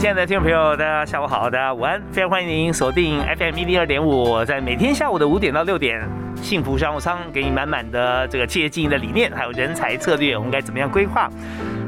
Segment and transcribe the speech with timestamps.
[0.00, 11.28] 亲爱的听众朋友，大家下午好，大家午安，非常欢迎您锁定 FM 一零二点五，在每天下午的五点到六点，幸福商务舱给你满满的这个企业经营的理念，还有人才策略，我们该怎么样规划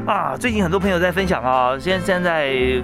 [0.07, 0.37] 啊？
[0.39, 2.83] 最近很多朋友在分享啊，现在现在。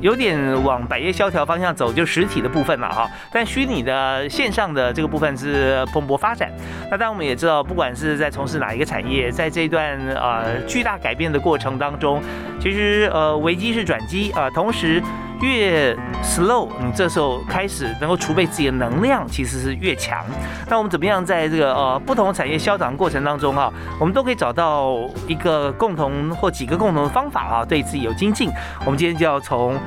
[0.00, 3.08] 有点往百业萧条方向走，就实体的部分了哈。
[3.32, 6.50] 但虚拟的线上的这个部分是蓬勃发展。
[6.90, 12.22] 那当然我们也知道，不管是在从事哪一个产业，在这段呃巨大改变的过程当中，
[12.60, 15.02] 其实呃危机是转机啊，同时。
[15.40, 20.24] 越 slow，你这时候开始能够储备自己的能量，其实是越强。
[20.68, 28.50] 那我们怎么样在这个呃不同产业消长过程当中啊，我们都可以找到一个共同或几个共同的方法啊，对自己有精进。
[28.84, 29.78] 我们今天就要从。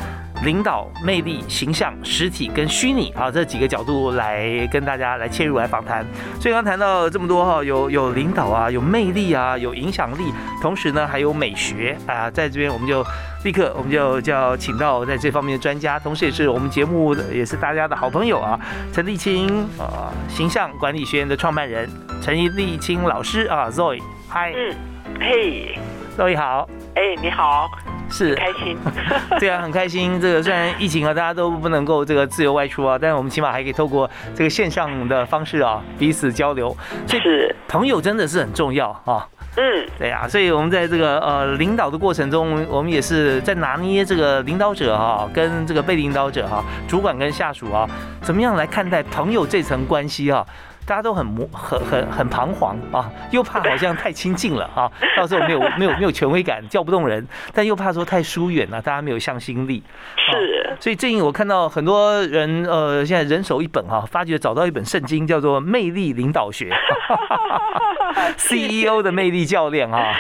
[0.44, 6.06] 领导魅力、形象、实体跟虚拟啊这几个角度来跟大家来切入来访谈。
[6.40, 13.06] 所以刚谈到这么多哈，有有领导啊，有魅力啊，有影响力，同时呢还有美学啊，在这边我们就
[13.44, 18.60] 立刻我们就叫请到在这方面的专家，同时也是我们节目也是大家的好朋友啊，
[18.92, 19.48] 陈立清
[19.78, 21.90] 啊，形象管理学院的创办人
[22.22, 24.76] 陈立清老师啊，Zoe，嗨，嗯，
[25.20, 25.78] 嘿
[26.18, 27.70] ，Zoe 好，哎，你好。
[28.10, 28.78] 是开心，
[29.40, 30.20] 对啊，很开心。
[30.20, 36.76] 这个虽然疫情啊，大家都不能够这个自由外出啊，但是我们起码还可以透过这个线上的方式啊，彼此交流。
[37.08, 39.26] 是，朋友真的是很重要啊。
[39.56, 47.90] 嗯，对啊，所以我们在这个呃领导的过程中，我们也是在拿捏这个领导者哈，跟这个被领导者哈，主管跟下属啊，
[48.22, 50.46] 怎么样来看待朋友这层关系啊？
[50.86, 59.82] 大家都很模很很很彷徨啊，又怕好像太亲近了啊， 到时候没有没有没有权威感，叫不动人，但又怕说太疏远了，大家没有向心力。
[60.18, 66.70] 是，所以最近我看到很多人呃，现在人手一本哈，发觉找到一本圣经，叫做《魅力领导学》，
[68.36, 70.14] CEO 的魅力教练啊。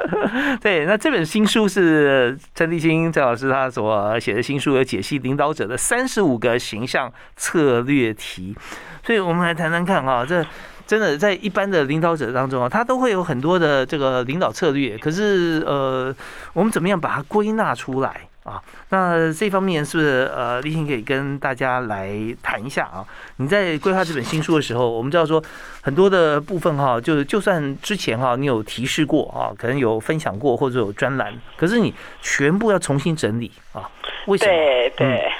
[0.60, 8.56] 对，那这本新书是陈立新郑老师他所写的新书，有解析领导者的三十五个形象策略题。
[9.04, 10.44] 所以我们来谈谈看啊，这
[10.86, 14.96] 真的在一般的领导者当中啊，他都会有很多的这个领导策略。
[14.96, 16.14] 可是呃，
[16.54, 18.62] 我们怎么样把它归纳出来啊？
[18.88, 22.10] 那这方面是不是呃，立新可以跟大家来
[22.42, 23.04] 谈一下啊？
[23.36, 25.42] 你在规划这本新书的时候，我们知道说
[25.82, 33.88] 很多的部分哈，就是就算之前哈你有提示过啊，可能有分享过或者有专栏，可是你全部要重新整理啊？
[34.26, 34.50] 为什么？
[34.50, 35.32] 对对。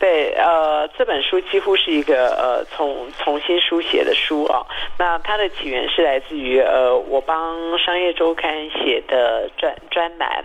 [0.00, 4.64] 对，呃，这本书几乎是一个呃，重重新书写的书啊。
[4.98, 10.42] 那它的起源是来自于呃，我帮商业周刊写的专专栏，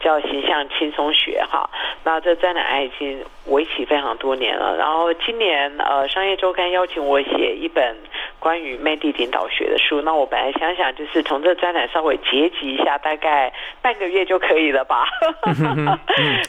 [0.00, 1.70] 叫《形象轻松学》哈。
[2.02, 4.76] 那这专栏已经为期非常多年了。
[4.76, 7.96] 然后今年呃，商业周刊邀请我写一本
[8.38, 10.00] 关于魅力领导学的书。
[10.02, 13.52] 那我本来想想，就是从这专栏稍微结集一下，大概
[13.82, 15.06] 半个月就可以了吧。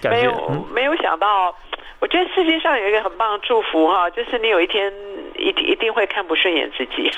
[0.10, 1.56] 没有，没有想到。
[2.00, 4.94] 我觉得世界上有一个很棒的祝福哈，就是你有一天
[5.36, 7.10] 一一定会看不顺眼自己，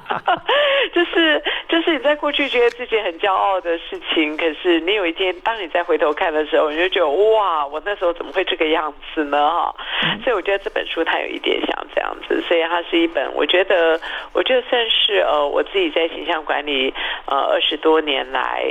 [0.94, 9.50] 就是就是你在过去觉得自己很骄傲的事情，可是你有一天当你再回头看的时候，你就觉得哇，我那时候怎么会这个样子呢？
[9.50, 9.74] 哈，
[10.22, 14.00] 所以我觉得这本书它有一点像这样子，所以它是一本我觉得
[14.32, 16.92] 我觉得算是呃我自己在形象管理
[17.26, 18.64] 呃二十多年来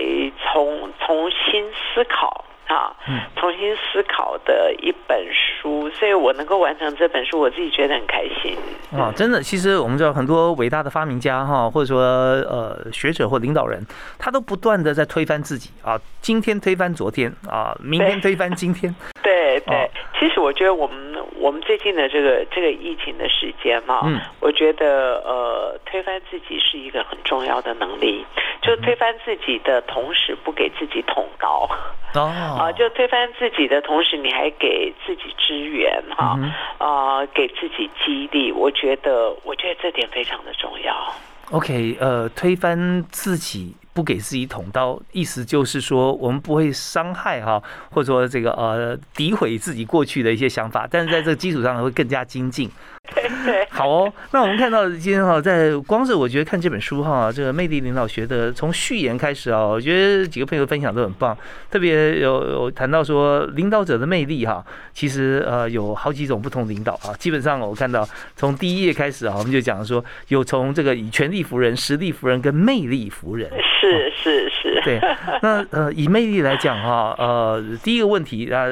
[0.52, 2.46] 重重新思考。
[2.68, 2.94] 啊，
[3.38, 8.58] 重新思考的一本书，所以我能够完成这本书，我自己觉得很开心。
[8.92, 13.82] 啊，真的，其实我们知道很多伟大的发明家哈，或者说呃学者或领导人，
[14.20, 18.94] 他都不断的在推翻自己啊，今天推翻昨天啊，明天推翻今天。
[19.24, 19.90] 对对，
[20.20, 28.26] 其实我觉得我们我们最近的这个这个疫情的时间嘛，嗯，我觉得呃推翻自己是一个很重要的能力，
[28.62, 31.70] 就推翻自己的同时不给自己捅刀。
[32.16, 36.40] 哦，啊，就推翻自己的同时，你还给自己支援哈，
[36.78, 41.14] 啊，给自己激励，我觉得，我觉得这点非常的重要。
[41.52, 47.60] OK，呃，推翻自己，不给自己捅刀，意思就是说，我们不会伤害哈，
[47.90, 52.70] 或者说这个呃诋毁自己过去的一些想法，但是在这个基础上会更加精进。
[53.14, 54.14] 对对，好哦。
[54.32, 61.38] 那我们看到今天哈，在光是我觉得看这本书哈，这个魅力领导学的从序言开始啊，我觉得几个朋友分享都很棒，
[61.70, 64.64] 特别有有谈到说领导者的魅力哈，
[64.94, 67.14] 其实呃有好几种不同领导啊。
[67.18, 73.50] 基本上我看到从第一页开始啊，我们就讲说有从这个以权力服人、实力服人跟魅力服人。
[73.80, 74.82] 是是是。
[74.84, 75.00] 对，
[75.42, 78.68] 那呃以魅力来讲哈，呃第一个问题啊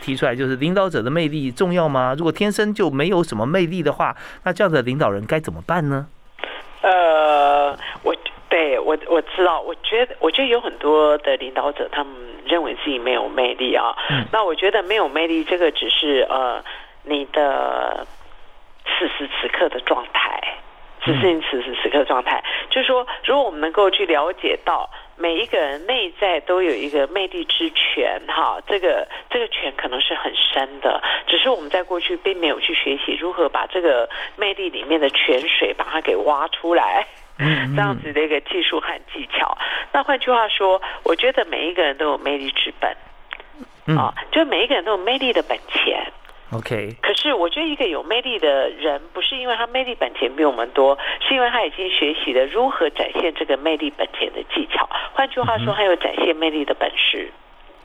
[0.00, 2.14] 提出来就是领导者的魅力重要吗？
[2.16, 6.06] 如果天生就没有什么魅力的话，那这样的领导人该怎么办呢？
[6.82, 8.14] 呃，我
[8.48, 12.14] 对我我知道，我觉得我觉得有很多的领导者，他们
[12.44, 13.96] 认为自己没有魅力啊。
[14.10, 14.24] 嗯。
[14.32, 16.62] 那我觉得没有魅力，这个只是呃
[17.02, 18.06] 你的
[18.84, 20.40] 此时此刻的状态，
[21.02, 22.44] 只是你此时此刻的状态。
[22.70, 24.90] 就是说，如果我们能够去了解到。
[25.16, 37.06] 每一个人内在都有一个魅力之泉，哈，这个这个泉可能是很深的，只是我们在过去并没有去学习如何把这个魅力里面的泉水把它给挖出来，
[37.38, 39.56] 这样子的一个技术和技巧。
[39.92, 46.12] 那换句话说，我觉得每一个人都有魅力之本，啊，就每一个人都有魅力的本钱。
[46.54, 54.88] OK，可是我觉得一个有魅力的人，不是因为他魅力本钱比我们多，是因为他已经学习了如何展现这个魅力本钱的技巧。
[55.12, 57.32] 换句话说，他有展现魅力的本事。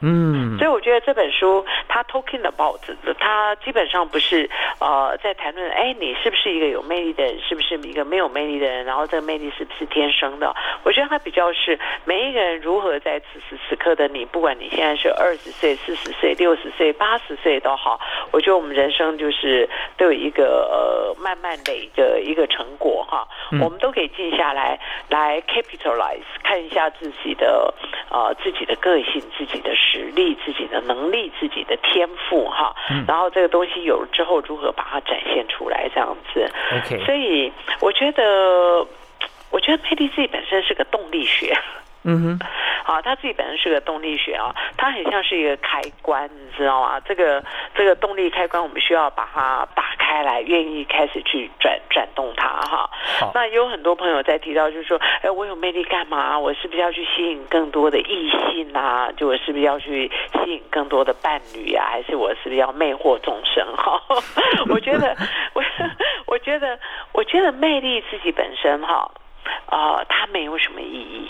[0.01, 2.79] 嗯，所以我觉得这本书它 talking about
[3.19, 4.49] 它基本上不是
[4.79, 10.55] 呃在谈论哎你是不是一个有魅力的人，是不是一个没有魅力的人，然后这个魅力是不是天生的？
[10.83, 17.99] 我觉得它比较是每一个人如何在此时此刻的你，不管你现在是二十岁、四十岁、六十岁、八十岁都好，
[18.31, 19.67] 我觉得我们人生就是
[19.97, 23.27] 都有一个呃慢慢累的一个成果哈，
[23.61, 24.79] 我们都可以静下来
[25.09, 27.73] 来 capitalize 看一下自己的
[28.09, 29.75] 呃自己的个性、自己的。
[29.89, 32.75] 实力、自己的能力、自己的天赋，哈，
[33.07, 36.51] 然后这个东西有了之后，如何把它展现出来，这样子。
[36.77, 38.85] OK，所以我觉得，
[39.49, 41.57] 我觉得佩蒂自己本身是个动力学。
[42.03, 42.39] 嗯哼，
[42.85, 46.99] 好，他自己本身是个动力学啊，它很像是一个开关，你知道吗？
[47.01, 47.43] 这个
[47.75, 52.89] 这个动力开关，我们需要把它打开来，愿意开始去转转动它哈。
[53.33, 56.39] 那有很多朋友在提到，就是说，哎，我有魅力干嘛？
[56.39, 59.11] 我是不是要去吸引更多的异性啊？
[59.17, 61.85] 就我是不是要去吸引更多的伴侣啊？
[61.91, 63.67] 还是我是不是要魅惑众生？
[63.75, 64.01] 哈，
[64.69, 65.15] 我觉得，
[65.53, 65.61] 我
[66.25, 66.79] 我觉得，
[67.11, 69.11] 我觉得魅力自己本身哈，
[69.65, 71.29] 啊，它没有什么意义。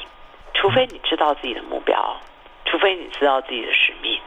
[0.60, 2.18] 除非你知道自己的目标，
[2.66, 4.20] 除非你知道自己的使命，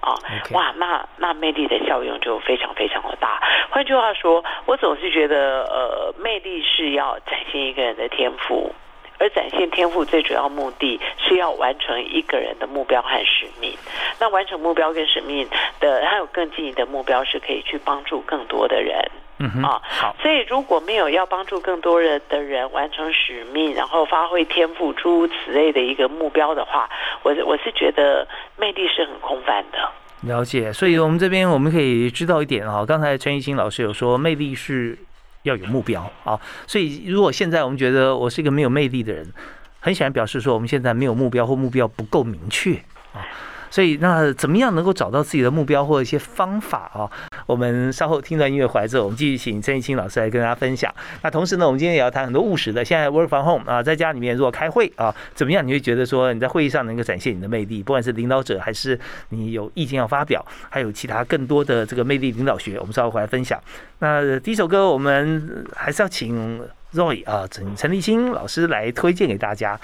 [0.00, 0.12] 啊，
[0.52, 3.40] 哇，那那魅力的效用就非常非常的大。
[3.70, 8.70] 换句话说，我总是觉得，呃，魅力是要展现一个人的天赋，
[9.18, 13.74] 而展现天赋最主要目的是要完成一个人的目标和使命。
[14.20, 15.48] 那完成目标跟使命
[15.80, 19.10] 的，还有更进一步的目标，是可以去帮助更多的人。
[19.40, 20.14] 嗯啊，好。
[20.22, 26.88] 所以如果没有要帮助更多人的人完成使命，然后发挥天赋诸如此类的一个目标的话，
[27.22, 29.90] 我我是觉得魅力是很空泛的。
[30.22, 32.84] 了解，所以我们这边我们可以知道一点啊。
[32.84, 34.96] 刚才陈奕新老师有说，魅力是
[35.44, 36.38] 要有目标啊。
[36.66, 39.32] 所以如果现在我们觉得我是一个没有魅力的人，
[39.80, 42.74] 很显然表示说我们现在没有目标或目标不够明确
[43.14, 43.24] 啊。
[43.70, 47.08] 所以，那怎么样能够找到自己的目标或者一些方法啊？
[47.46, 50.92] 我们稍后听段音乐回来之后，我们继续请陈奕清老师来跟大家分享。
[51.22, 52.84] 那同时呢，我们今天也要谈很多务实的。
[52.84, 57.82] 现在 work from home 啊，在家里面如果开会啊，怎么样你会觉得说你在会议上能够展现你的魅力？
[57.82, 58.98] 不管是领导者还是
[59.28, 63.60] 你有意见要发表，还有其他更多的这个魅力领导学，我们稍后回来分享。
[64.00, 66.60] 那第一首歌，我们还是要请
[66.94, 69.78] Roy 啊，陈陈立新老师来推荐给大家。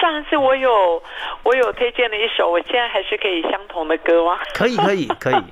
[0.00, 1.02] 上次我有
[1.42, 4.38] 我有推荐了一首，我现在还是可以相同的歌吗？
[4.54, 5.42] 可以可以可以。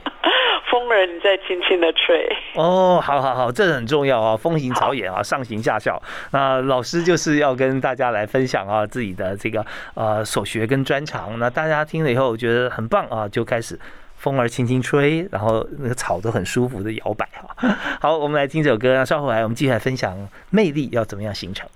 [0.71, 2.29] 风儿你在轻轻的吹。
[2.55, 6.01] 哦，好好好，这很重要啊，风行草野啊，上行下效。
[6.33, 11.39] 那老师就是要跟大家来分享啊自己的这个呃所学跟专长。
[11.39, 13.79] 那大家听了以后觉得很棒啊，就开始
[14.17, 17.77] 风儿轻轻吹，然后那个草都很舒服的摇摆哈。
[18.01, 20.17] 好，我们来听这首歌，那稍后来我们继续来分享
[20.51, 21.69] 魅力要怎么样形成。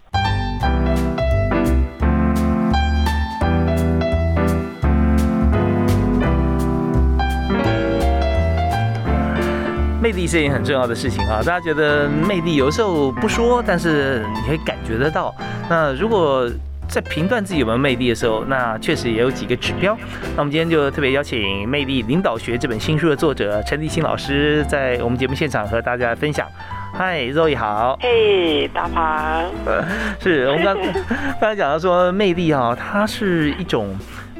[10.02, 11.42] 魅力是一件很重要的事情啊！
[11.44, 15.32] 大家觉得魅力有时候不说，但是你可以感觉得到。
[15.68, 16.50] 那如果
[16.90, 19.96] 在评断自己有没有魅力的时候，那确实也有几个指标。
[20.34, 26.46] 那我们今天就特别邀请《魅力领导学》这本新书的作者陈立新老师，在我们节目现场和大家分享。
[26.92, 27.96] 嗨，肉姨好。
[28.00, 29.50] 嘿，大鹏。
[30.20, 33.96] 是我们刚刚才讲到说，魅力啊，它是一种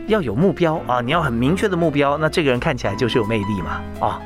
[0.08, 4.20] 要有目标啊，你要很明确的目标，那这个人看起来就是有魅力嘛啊。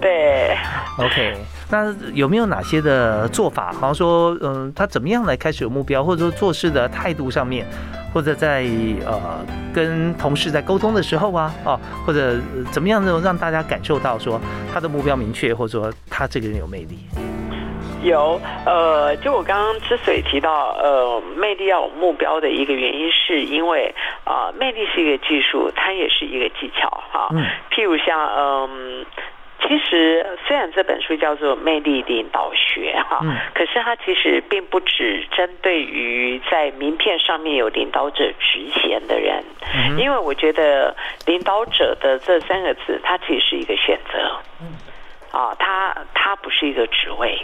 [0.00, 0.56] 对
[0.98, 1.36] ，OK，
[1.70, 3.72] 那有没有哪些的做法？
[3.72, 7.66] 好像说，嗯，他怎么样来开始有目标，或者说做事的态度上面，
[8.12, 8.64] 或者在
[9.04, 9.44] 呃
[9.74, 12.36] 跟同事在沟通的时候啊，哦，或者
[12.70, 14.40] 怎么样能让大家感受到说
[14.72, 16.98] 他的目标明确，或者说他这个人有魅力？
[18.00, 27.28] 有，呃，就我刚刚之所以提到，呃，魅力要有目标的一个原因，是因为啊，魅力是一个技术，它也是一个技巧，哈。
[27.32, 27.44] 嗯。
[27.72, 29.04] 譬如像，嗯，
[29.68, 39.44] 其实虽然这本书叫做《魅力领导学》，哈，嗯，可是它其实并不只针对于在名片上面有领导者职衔的人，
[39.74, 40.96] 嗯，因为我觉得
[41.26, 44.72] 领导者的这三个字，它其实是一个选择，嗯，
[45.30, 47.38] 啊，它它不是一个职位。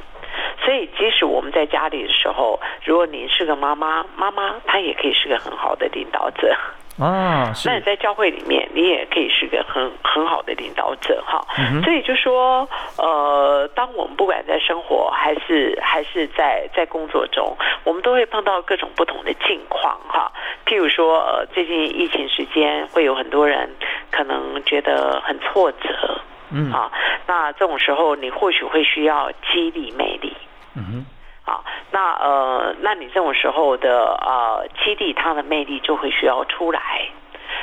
[0.64, 6.56] 所以，即使我们在家里的时候，如果您是个妈妈，妈妈她也可以是个很好的领导者
[6.98, 7.52] 啊。
[7.64, 11.44] 那你在教会里面，你也可以是个很很好的领导者哈。
[11.82, 20.32] 所以就说，呃，当我们不管在生活还是还是在在工作中，我们都会碰到各种不同的境况哈。
[20.66, 23.68] 譬如说，呃，最近疫情时间，会有很多人
[24.10, 26.20] 可能觉得很挫折。
[26.50, 26.92] 嗯啊，
[27.26, 30.32] 那这种时候你或许会需要激励魅力。
[30.76, 31.06] 嗯哼，
[31.44, 31.60] 啊，
[31.90, 36.80] 那呃，那你这种时候的呃基地，它的魅力就会需要出来，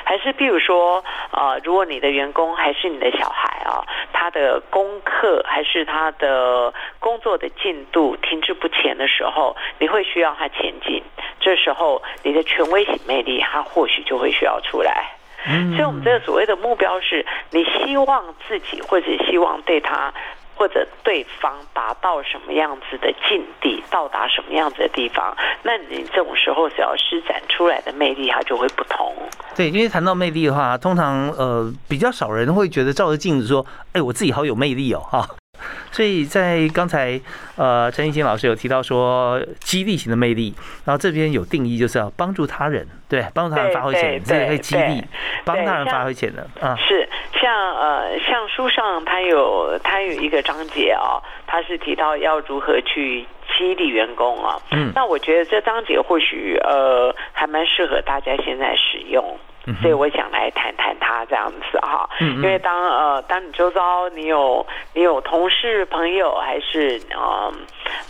[0.03, 3.83] 还是比如说呃，如果你的员工还是你的小孩啊，
[4.13, 11.01] 他的功课还是他的工作的进度停滞不前的时候，你会需要他前进，
[11.39, 15.07] 这时候你的权威型魅力他或许就会需要出来。
[15.75, 20.13] 所以，我们这个所谓的目标是，你希望自己或者希望对他
[20.61, 29.11] 或者对方达到什么样子的境地，到达什么样子的地方，那你这种时候只要施展出来的魅力，它就会不同。
[29.55, 35.27] 对，因为谈到魅力的话，通常呃比较少人会觉得照着镜子说，哎，我自己好有魅力哦，哈。
[35.91, 37.19] 所以在刚才，
[37.57, 40.55] 呃，陈奕迅老师有提到说激励型的魅力，
[40.85, 45.03] 然后这边有定义，就是要帮助他人，对，帮助他人发挥潜能，这会激励，
[45.43, 46.75] 帮他人发挥潜能啊。
[46.77, 47.07] 是
[47.41, 53.25] 像呃，像书上他有他有一个章节啊，他是提到要如何去
[53.57, 54.57] 激励员工啊。
[54.71, 59.37] 嗯，那我觉得这章节或许呃还蛮适合大家现在使用。
[59.81, 67.53] 所以我想来谈谈他这样子哈，因为当呃当你周遭你有你有同事朋友还是呃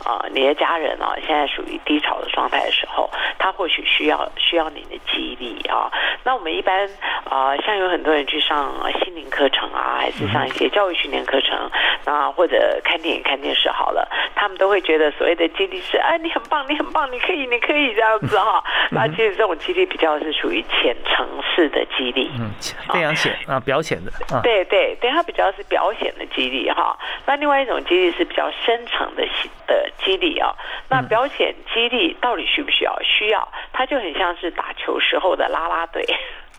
[0.06, 5.92] 呃你的家人啊，现在属于低潮的状态的时候，他或许需要需要你的激励啊。
[6.24, 6.88] 那我们一般
[7.30, 11.70] 啊，像有很多人去上心灵课程啊，还是上一些教育训练课程
[12.06, 18.64] 那，或者看电影看电视好了，他们都会觉得所谓的激励是哎你很棒你很棒你可以你可以这样子哈。
[18.90, 21.28] 那其实这种激励比较是属于浅层。
[21.42, 22.52] 式的激励，嗯，
[22.94, 24.42] 非常浅啊，表浅的，啊。
[24.44, 26.98] 对对对，它比较是表显的激励哈。
[27.26, 29.28] 那另外一种激励是比较深层的
[29.68, 30.54] 的激励啊。
[30.90, 32.96] 那表显激励到底需不需要？
[33.04, 36.06] 需要，它就很像是打球时候的啦啦队，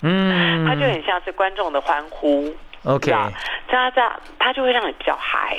[0.03, 3.33] 嗯， 它就很像是观众的欢呼，OK，这样
[3.69, 5.57] 这样，它就会让你比较嗨。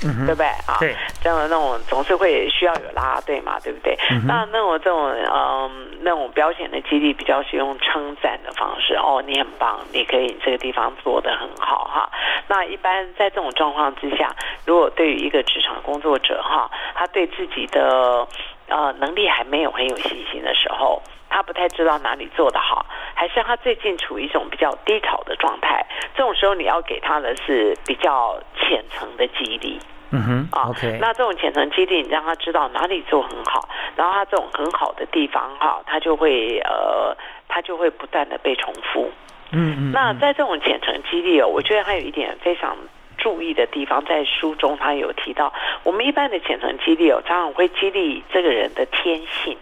[0.00, 0.76] 对不对啊？
[0.78, 3.96] 对，这样的那种总是会需要有拉拉队嘛，对不对？
[4.26, 12.10] 那那种这种嗯，那种表现的激励比较是用称赞的方式哦，你很棒，你可以这个地方做得很好哈。
[12.48, 14.34] 那一般在这种状况之下，
[14.64, 18.26] 如果对于一个职场工作者哈，他对自己的
[18.68, 21.02] 呃能力还没有很有信心的时候。
[21.36, 25.84] 他不太知道哪里做得好，还是他最近处于一种比较低潮的状态。
[26.14, 29.78] 这种时候，你要给他的是比较浅层的激励。
[30.12, 30.96] 嗯哼，啊，OK。
[30.98, 37.14] 那这种浅层激励，你让他知道哪里做很好，然后他这种很好的地方，哈，他就会呃，
[37.48, 39.12] 他就会不断的被重复。
[39.50, 39.92] 嗯嗯。
[39.92, 42.74] 那在这种浅层激励哦，我觉得还有一点非常
[43.18, 45.52] 注意的地方，在书中他有提到，
[45.82, 49.58] 我们一般的浅层激励哦，常常会激励这个人的天性。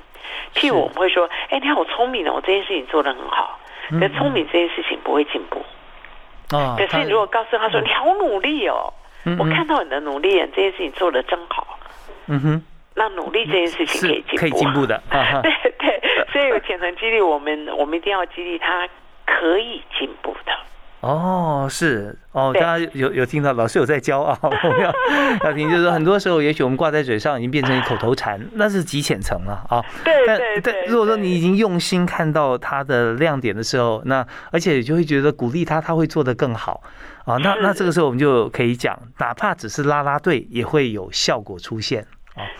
[0.54, 3.58] 譬如我们会说，哎，你好聪明哦，这件事情做得很好。
[4.00, 5.62] 可聪明这件事情不会进步。
[6.52, 6.74] 哦。
[6.78, 8.92] 可是你如果告诉他说，你好努力哦，
[9.38, 11.78] 我看到你的努力，这件事情做得真好。
[12.26, 12.62] 嗯哼。
[12.96, 14.36] 那努力这件事情可以进步。
[14.38, 15.02] 可以进步的。
[15.42, 16.00] 对对，
[16.32, 18.88] 所以有潜能激励，我们我们一定要激励他
[19.26, 20.52] 可以进步的。
[21.04, 24.38] 哦，是哦，大家有有听到老师有在骄傲，
[24.80, 24.94] 要
[25.44, 29.84] 要听，就是说很多时候，也许我们挂在嘴上已经变成一口头禅， 那是极浅层了啊。
[30.02, 30.86] 对对对。
[30.86, 36.82] 如果说你已经用心看到他的亮点的时候，那而且就会觉得鼓励他，他会做得更好
[37.26, 37.36] 啊。
[37.36, 42.06] 那那这个时候我们就可以讲，哪怕只是拉拉队，也会有效果出现。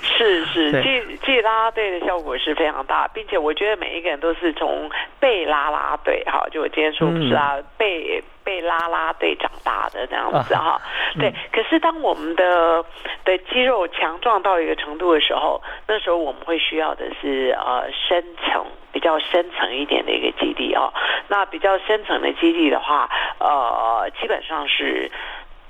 [0.00, 10.80] 是是，记记拉拉队的效果是非常大，并且我觉得每一个人都是从被拉拉队，哈，就我今天说不是啊，被被被拉拉队长大的那样子哈。
[11.18, 12.84] 对，可是当我们的
[13.24, 20.92] 的肌肉强壮到一个程度的时候，那时候我们会需要的是呃深层比较深层一点的一个基地哦。
[21.28, 23.08] 那比较深层的基地的话，
[23.40, 25.10] 呃，基本上是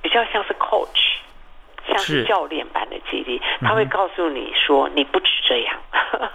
[0.02, 1.14] 比较像是 coach。
[1.86, 5.76] 像是教练般的基地，他会告诉你说：“你不止这样。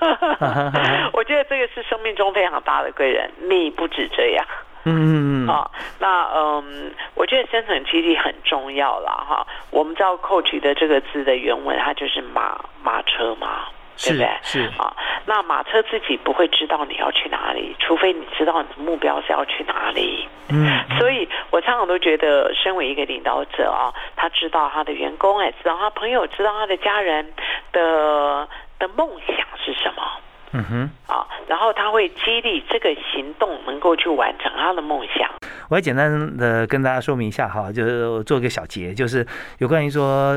[1.12, 3.32] ”我觉得这个是生命中非常大的贵人。
[3.50, 4.46] 你不止这样。
[4.86, 5.50] 嗯嗯嗯。
[5.50, 5.70] 啊，
[6.00, 9.46] 那嗯，我觉得生存基地很重要了哈。
[9.72, 13.66] 我们知道 “coach” 的这个字的原文，它就是马马车嘛。
[14.02, 14.30] 对不对？
[14.44, 14.96] 是啊，
[15.26, 20.26] 那马车自己不会知道你要去哪里，除非你知道你的目标是要去哪里。
[20.48, 20.66] 嗯，
[20.98, 27.34] 所以我常常都觉得，身为一个领导者啊，他知道他的员工，哎，知道他朋友，知道他的家人
[27.74, 28.48] 的
[28.80, 30.02] 的梦想是什么。
[30.52, 35.30] 嗯哼，啊，然后他会激励这个行动能够去完成他的梦想。
[35.70, 39.26] 我要简单的跟大家说明一下哈，就是做个小结，就是
[39.60, 40.36] 有关于说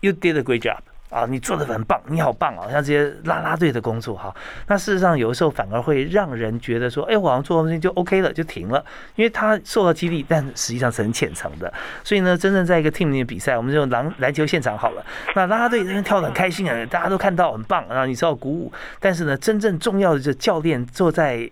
[0.00, 0.78] ，You did a great job。
[1.14, 2.66] 啊，你做的很棒，你好棒啊！
[2.68, 4.34] 像这些拉拉队的工作哈，
[4.66, 11.72] 那事实上有的时候反而会让人觉得说，哎，我好像做东西就 OK 了，就停了，因为他受到激励，但实际上是很浅层的。
[12.02, 15.06] 所以呢，真正在一个 team 里面比赛，我们就篮篮球现场好了，
[15.36, 18.72] 那拉拉队那边跳的很开心啊，大家都看到很棒，然后你受到鼓舞。
[18.98, 21.48] 但是呢，真正重要的就是教练坐在。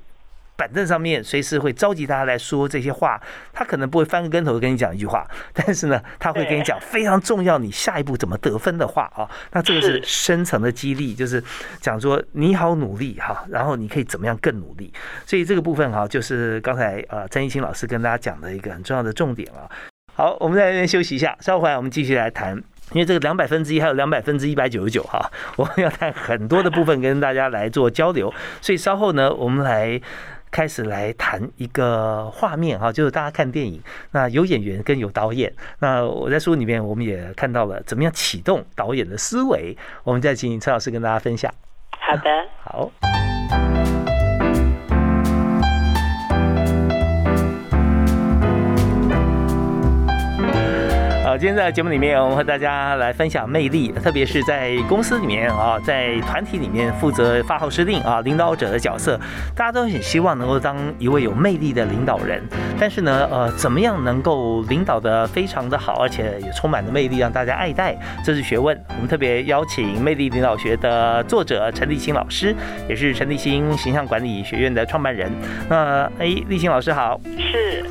[0.62, 3.20] 板凳上面随时会召集大家来说这些话，
[3.52, 9.28] 他可能不会翻个跟头跟你讲一句话， 但是呢，他会跟你讲非常重要你下一步怎么得分的话啊。
[9.50, 11.42] 那这个是深层的激励，就是
[11.80, 14.92] 讲说你好努力哈，然后你可以怎么样更努力。
[15.26, 19.66] 所以这个部分哈，就是刚才呃张一清老师跟大家讲的一个很重要的重点啊。
[20.14, 22.56] 好，我们在这边休息一下，稍后回来我们继续来谈，
[22.92, 30.00] 因为这个两百分之一还有两百分之一百九十九哈，我们要谈很多的部分跟大家来做交流，所以稍后呢，我们来。
[30.52, 33.82] 开始来谈一个画面哈，就是大家看电影，
[34.12, 35.52] 那有演员跟有导演。
[35.80, 39.76] 那我在书里面我们也看到了怎么样启动导演的思维。
[40.04, 41.52] 我们再请陈老师跟大家分享。
[41.98, 42.30] 好的，
[42.62, 43.31] 好。
[51.38, 59.18] 今天在节目里面，我们和大家来分享魅力，特别是在公司里面啊，在团体里面负责发号施令啊，领导者的角色，
[59.56, 62.42] 大家都很希望能够当一位有魅力的领导人。
[62.78, 68.78] 但是呢，呃，怎么样能够领导的非常的好，而且也充满了魅力，让大家爱戴，这是学问。
[68.90, 72.54] 我们特别邀请魅力领导学的作者陈立新老师，
[72.88, 75.30] 也是陈立新形象管理学院的创办人。
[75.70, 77.18] 那哎，立新老师好。
[77.38, 77.86] 是。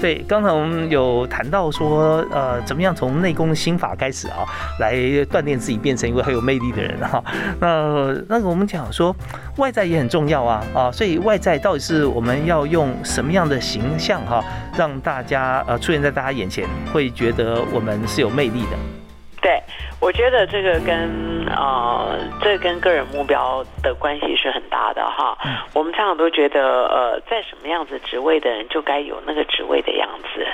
[0.00, 2.81] 对，刚才我们有谈到说，呃，怎么。
[2.82, 4.44] 样从内功心法开始啊，
[4.78, 7.22] 来锻炼自己，变成一位很有魅力的人哈。
[7.60, 9.14] 那那个我们讲说，
[9.58, 14.42] 外在也很重要啊啊，所以外在到底是我们要用什么样的形象哈，
[14.76, 18.76] 让大家呃出现在大家眼前，会觉得我们是有魅力的。
[19.40, 19.60] 对，
[19.98, 25.36] 我觉得这个跟呃，这跟个人目标的关系是很大的哈。
[25.74, 30.46] 我们常常都觉得呃，在什么样子职位的人就该有那个职位的样子。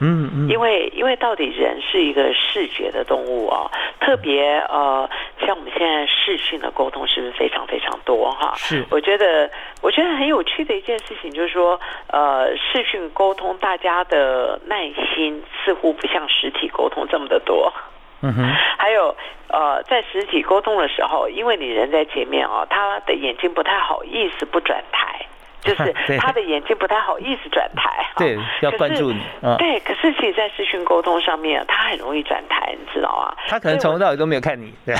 [0.00, 5.08] 嗯嗯，因为因为到底人是一个视觉的动物哦，特别呃，
[5.40, 8.54] 像我们现在视讯的沟通是不是非常非常多哈？
[8.56, 9.50] 是，我觉得
[9.82, 17.72] 我觉得很有趣的一件事情就是说，呃，视讯沟通大家的耐心似乎不像实体沟通这么的多。
[18.20, 18.42] 嗯哼，
[18.76, 19.14] 还有
[19.48, 25.24] 呃，在实体沟通的时候，因为你人在前面哦，他的眼睛不太好意思不转台。
[25.62, 29.20] 就是 他的眼睛不太好意思转台， 对，要关注你。
[29.58, 33.36] 对，可是其实，在视讯沟通上面，他很容易转台，你知道吗？
[33.48, 34.94] 他可能从头到尾都没有看你， 对。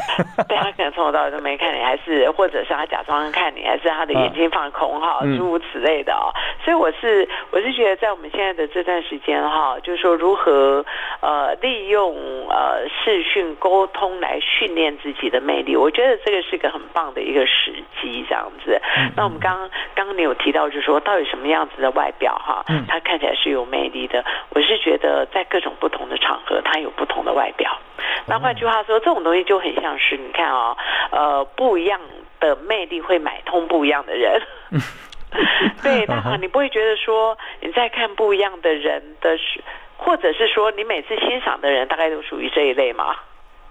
[0.49, 6.35] 对他可能从头到尾都没看你，还是或者是他假装看你，还是他的眼睛放空哈，诸如此类的哦。
[6.65, 10.85] 所以我是我是觉得，在我们现在的这段时间哈，就是说如何
[11.21, 12.15] 呃利用
[12.49, 18.81] 呃视讯沟通来训练自己的魅力，我觉得这个是个很棒的一个时机，这样子。
[19.17, 19.57] 那我们刚
[19.95, 20.48] 刚刚你有提。
[20.49, 24.25] 提到就是说，到底什么样子的外表哈，他看起来是有魅力的。
[24.49, 27.79] 我是觉得在各种不同的场合，他有不同的外表。
[28.27, 30.75] 那换句话说，这种东西就很像是你看啊，
[31.11, 32.01] 呃，不一样
[32.41, 34.41] 的魅力会买通不一样的人。
[35.83, 39.63] 对，那你不会觉得说你在看不一样的人的是，
[39.99, 43.15] 或者是说你每次欣赏的人大概都属于这一类吗？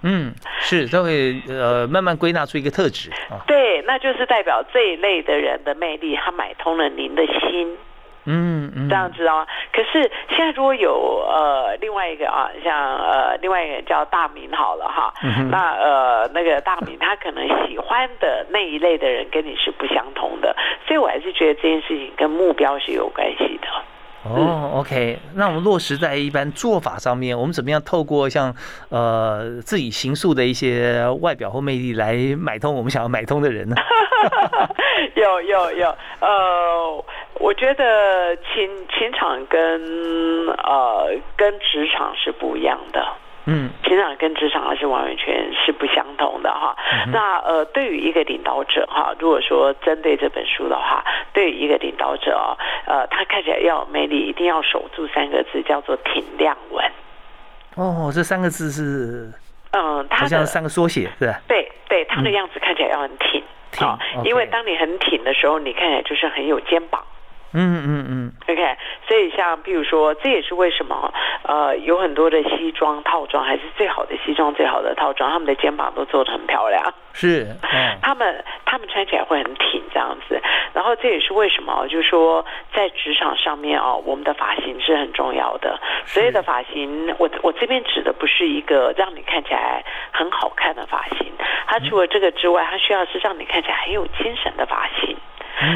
[0.04, 3.42] 嗯，是都会呃慢慢归纳出一个特质啊。
[3.48, 7.78] 对，那就是代表这一类的人的魅力，他买通了您的心。
[8.30, 9.48] 嗯嗯，这样子哦。
[9.72, 20.54] 可是现在如果有呃另外一个啊，像呃另外一个叫大明好了哈，嗯那呃那个大明他可能喜欢的那一类的人跟你是不相同的，
[20.86, 23.68] 所以我还是觉得这件事情跟目标是有关系的。
[24.30, 28.54] 哦，OK，那我们落实在一般做法上面，我们怎么样透过像
[28.90, 33.76] 呃自己行塑的一些外表或魅力来买通我们想要买通的人呢？
[35.16, 37.06] 有有有，呃，
[37.40, 39.60] 我觉得情情场跟
[40.64, 43.06] 呃跟职场是不一样的。
[43.50, 46.76] 嗯，情场跟职场还是完完全是不相同的哈。
[47.14, 56.86] 那呃，对于一个领导者哈，如果说针对这本书的话，对于一个领导者哦，呃，他看起来要有魅力，一定要守住三个字，叫做挺亮稳。
[57.76, 59.32] 哦，这三个字是
[59.72, 61.40] 嗯，好像三个缩写是吧？
[61.48, 63.88] 对对，他的样子看起来要很挺，挺，
[64.26, 67.02] 因为当你很挺的时候，你看起来就是很有肩膀。
[67.54, 76.94] 嗯嗯嗯，OK，所以像比如说，这也是为什么呃有很多的西装套装，还是最好的西装、最好的套装，他们的肩膀都做的很漂亮。
[77.14, 77.48] 是，
[78.02, 80.40] 他们他们穿起来会很挺这样子。
[80.74, 85.80] 然后这也是为什么，就是说在职场上面哦，我们的发型是很重要的。
[86.06, 91.32] 所有的发型，我我这边指的不是一个让你看起来很好看的发型，
[91.66, 95.18] 它除了这个之外，它需要是让你看起来很有精神的发型。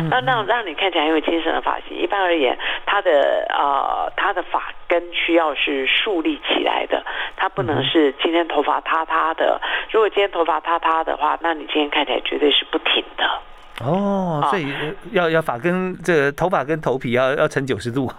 [0.10, 7.04] 那让让你看起来很有精神的发型，一般而言，它的呃，它的发根需要是竖立起来的，
[7.36, 9.60] 它不能是今天头发塌塌的。
[9.90, 13.42] 如果今天头发塌塌的话，那你今天看起来绝对是不挺的。
[13.80, 14.68] 哦，所以
[15.12, 18.12] 要要发根，这个头发跟头皮要要成九十度，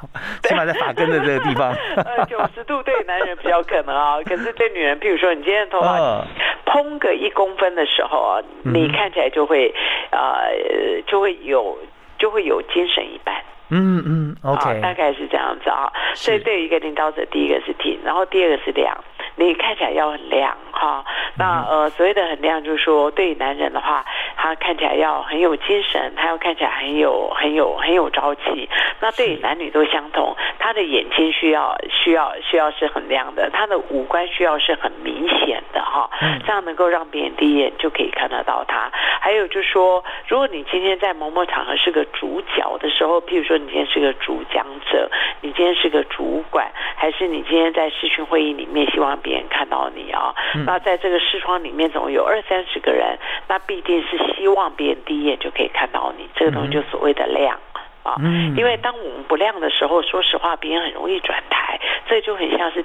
[0.43, 1.73] 起码在发根的这个地方。
[2.05, 6.27] 呃，九十度对男人比较可能啊， 可是对女人，譬如说你今天头发
[6.67, 9.73] 蓬个一公分的时候啊，你看起来就会
[10.11, 11.79] 呃就会有
[12.19, 13.35] 就会有精神一半。
[13.73, 15.91] 嗯嗯，OK，大概是这样子啊。
[16.15, 18.97] 所以对于一个领导者，第一个是挺，然后第二个是亮。
[19.35, 21.03] 你看起来要很亮哈，
[21.39, 24.05] 那呃所谓的很亮，就是说对于男人的话，
[24.37, 28.69] 他看起来要很有精神，他要看起来很有很有很有朝气。
[29.01, 36.11] 那对于男女都相同，他的眼睛需要需要需要是很亮的，他的五官需要是很明显的哈，
[36.45, 38.91] 这样能够让别人第一眼就可以看得到他。
[39.19, 45.09] 还有就是说，如果你今天在某某场合是个主角的时候，譬如说你今天是个主讲者，
[45.41, 49.13] 你今天是个主管，还是你今天在视讯会议里面希望。
[49.23, 50.35] 别人看到你啊，
[50.67, 56.29] 那在这个视窗里面总有二三十个人，那必定是希望别人第一眼就可以看到你。
[56.35, 57.57] 这个东西就所谓的亮
[58.03, 58.17] 啊，
[58.57, 62.85] 因为当我们不亮的时候，说实话，别人很容易转台，这就很像是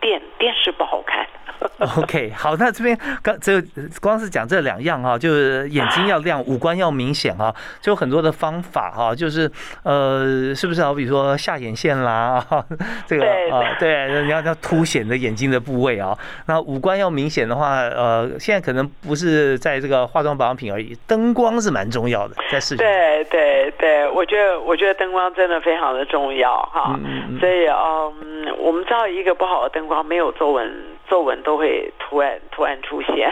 [0.00, 1.26] 电电视不好看。
[1.98, 3.60] OK，好，那这边刚这
[4.00, 9.50] 光是讲这两样哈，就是眼睛要亮，五官要明显哈，就很多的方法哈，就是
[9.82, 12.42] 呃，是不是好比说下眼线啦，
[13.06, 22.82] 这个啊，对，你要要凸显的眼睛的部位啊，那五官要明显的话，呃，现在可能不是在这个化妆保养品而已，灯光是蛮重要的，在视觉。
[22.82, 26.98] 对对对，我觉得我觉得灯光真的非常的重要哈，
[27.38, 30.86] 所以嗯，我们知道一个不好的灯光没有皱纹。
[31.08, 33.28] 皱纹都会突然突然出现，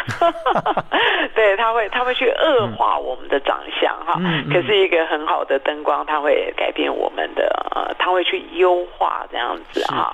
[1.32, 4.20] 对，它会它会去恶化我们的长相哈。
[4.52, 10.12] 可是一个很好的灯光，它会改变我们的呃，它会去优化这样子哈。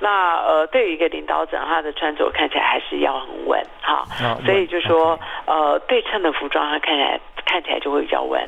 [0.00, 4.04] 那呃，对于一个领导者，他的穿着看起来还是要很稳哈。
[4.44, 8.42] 所以就说呃，对称的服装，他看起来看起来就会比较稳。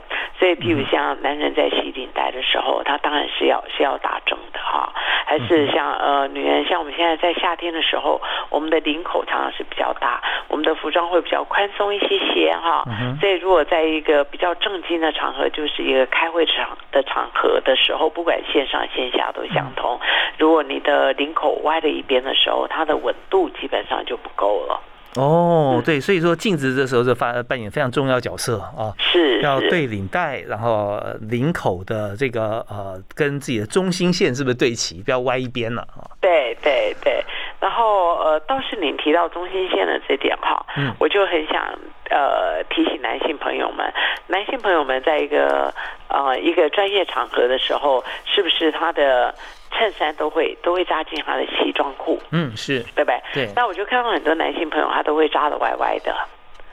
[0.46, 4.92] 所以，譬如像男人在系领带的时候，他当然是要是要打正的哈。
[5.26, 8.20] 还是像呃，女人像我们现在在夏天的时候。
[8.48, 12.85] 我们的领口常常是比较大，我们的服装会比较宽松一些些哈。
[13.20, 19.98] 所以如果在一个比较正经的场合，就是一个开会场的场合的时候，不管线上线下都相同。
[20.38, 24.80] 如果你的领口歪了一边的时候，它的稳度基本上就不够了。
[25.16, 36.05] 哦，对，所以说镜子这时候就发扮演非常重要角色啊，是要对领带，然后领口的这个呃，跟自己的中心线是不是对齐，不要歪一边了啊？
[36.20, 37.24] 对对对。
[37.59, 41.66] 然后呃，倒是您提到中心线的这点哈，嗯，我就很想
[42.11, 43.90] 呃提醒男性朋友们，
[44.26, 45.72] 男性朋友们在一个
[46.09, 49.35] 呃一个专业场合的时候，是不是他的
[49.70, 52.20] 衬衫都会都会扎进他的西装裤？
[52.31, 53.20] 嗯，是对不对？
[53.35, 53.52] 对。
[53.55, 56.14] 那我就看到很多男性朋友，他都会扎的歪歪的。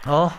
[0.05, 0.29] 哦，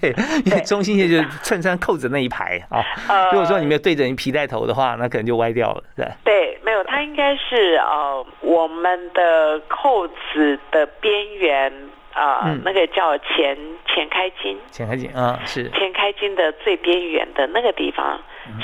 [0.00, 0.10] 对，
[0.44, 2.84] 因为中心线就是衬衫扣子那一排啊。
[3.32, 6.06] 如果说你没有对着你皮带头的话，那可能就歪掉了，对。
[6.22, 11.72] 对，没有，它应该是呃，我们的扣子的边缘
[12.12, 14.58] 啊，那个叫前前开襟。
[14.70, 15.70] 前开襟啊，是。
[15.70, 18.20] 前开襟的最边缘的那个地方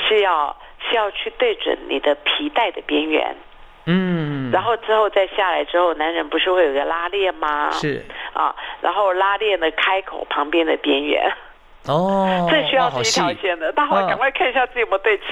[0.07, 0.55] 是要
[0.89, 3.35] 是要去对准你的皮带的边缘。
[3.85, 7.71] 嗯，然后之后再下来之后，男人不是会有个拉链吗？
[7.71, 11.31] 是啊，然后拉链的开口旁边的边缘。
[11.87, 15.23] 哦，这需要是一条线的，大伙赶快看一下自己有没有对齐。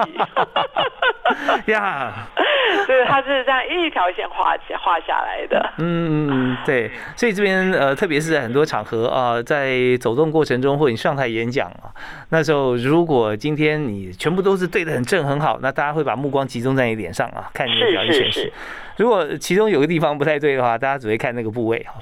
[1.71, 2.27] 呀，
[2.87, 5.73] 对，它是这样一条线画画下来的。
[5.77, 6.89] 嗯嗯嗯，对。
[7.15, 11.93] 所以这边呃，特别是在很多场合啊，在走动过程中或者你上台演讲啊，
[12.29, 18.51] 那时候如果今天你全部都是对的很正很好，那大家会把目光集中在你脸上啊，看你的表演诠释。
[18.99, 21.95] 如果其中有个地方不太对的话，大家只会看那个部位哈。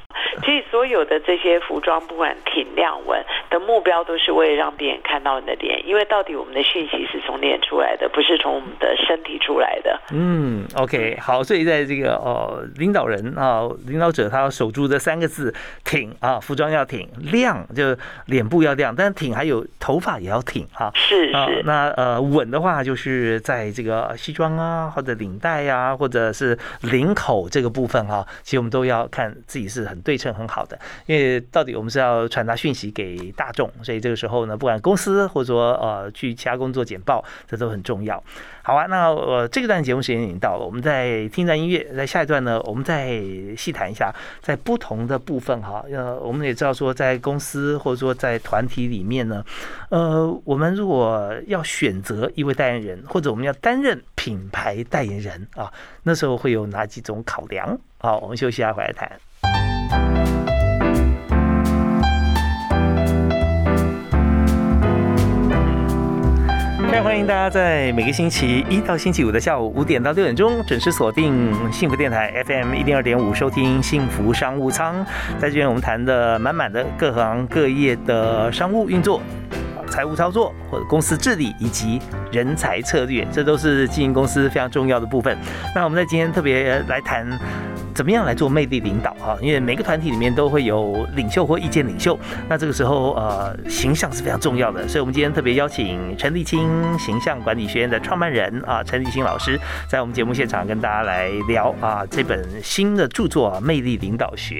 [0.43, 9.99] 其实所有的这些服装，不管挺亮纹的目标，都是为了让别人看到你的脸，因为到底我们的讯息是从脸出来的，不是从我们的身体出来的。
[10.11, 20.91] 嗯，OK，好，所以在这个哦，领导人啊，领导者他要守住这三个字，挺啊，服装要挺亮，就脸部要亮，但是挺还有头发也要挺哈。
[20.93, 21.63] 是是。
[21.65, 26.55] 那呃，稳的话就是在这个西装啊，或者领带呀，或者是
[26.91, 30.27] 领口这个部分哈，其实我们都要看自己是很对称。
[30.37, 38.23] 很好的，因为到底我们是要传达讯息给大众，所以这个时候呢，不管公司或者说呃去其他工作简报，这都很重要。
[38.67, 43.17] 好啊，那呃这个段节目时间已经到了，我们再听一段音乐，在下一段呢，我们再
[43.55, 49.41] 细谈一下，在不同的部分哈，呃我们也知道说，在公司或者说在团体里面呢，
[49.89, 55.71] 呃我们如果要选择一位代言人，或者我们要担任品牌代言人啊，
[56.03, 57.79] 那时候会有哪几种考量？
[57.99, 59.09] 好，我们休息一下，回来谈。
[67.03, 75.05] 欢迎大家在每个星期一到星期五的下午五点到六点钟准时锁定幸福电台 FM 一零二点五，收听幸福商务舱。
[75.39, 79.21] 在这边我们谈的满满的各行各业的商务运作、
[79.89, 85.37] 财务操作或者公司治理以及人才策略，这都是经营公司非常重要的部分。
[85.75, 87.27] 那我们在今天特别来谈。
[87.97, 89.35] 怎么样来做魅力领导哈？
[89.41, 92.15] 因为每个团体里面都会有领袖或意见领袖，
[92.47, 104.59] 那这个时候呃形象是非常重要的，所以我们今天特别邀请陈立清形象管理学院的创办人啊陈立清老师，在我们节目现场跟大家来聊啊这本新的著作《魅力领导学》。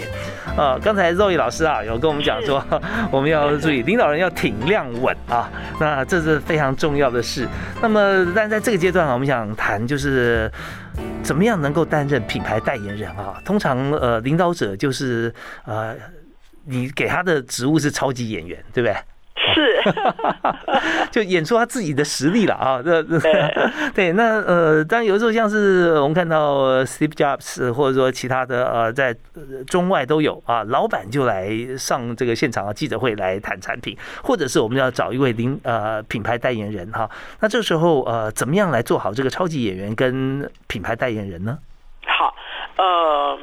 [0.58, 2.65] 呃，刚才肉毅老师啊有跟我们讲说，
[3.12, 5.47] 我们要注意领导人要挺亮稳啊，
[5.80, 7.47] 那这是非常重要的事。
[7.84, 10.52] 那么但在这个阶段啊，我们想谈就是。
[11.24, 13.42] 怎么样能够担任品牌代言人啊？
[13.44, 15.34] 通常呃，领导者就是
[15.66, 15.96] 呃，
[16.66, 18.96] 你给他的职务是超级演员，对不对？
[19.91, 22.82] 是， 就演出他自己的实力了啊！
[22.84, 23.02] 这
[23.93, 29.15] 对，那呃，当然有时候像是我们看到 Steve Jobs 或者说其他的呃，在
[29.67, 37.10] 中外都有啊，老板就来上这个现场啊记者会来谈产品，或者是我们要找一位领呃品牌代言人哈。
[37.39, 41.58] 那这时候呃，怎么样来做好这个超级演员跟品牌代言人呢？
[42.06, 42.34] 好，
[42.78, 43.38] 呃。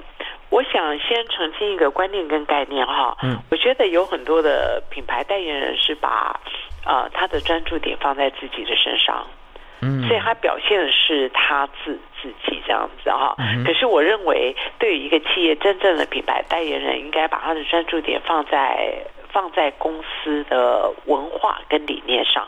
[0.55, 6.41] 我想先澄清一个观念跟概念哈，嗯，我觉得有很多的品牌代言人是把
[6.87, 9.27] 呃他的专注点放在自己的身上，
[9.81, 13.35] 嗯，所以他表现的是他自自己这样子哈。
[13.67, 18.95] 可是我认为，对于一个企业真正的品牌代言人，应该把他的专注点放在
[19.33, 22.47] 放在公司的文化跟理念上，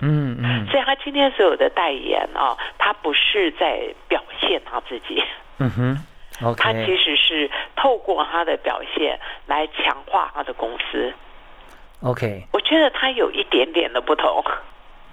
[0.00, 5.22] 嗯嗯，所以他今天所有的代言啊，他不是在表现他自己，
[5.58, 6.06] 嗯哼。
[6.56, 11.12] 他其实是透过他的表现来强化他的公司。
[12.00, 14.42] OK，我觉得他有一点点的不同。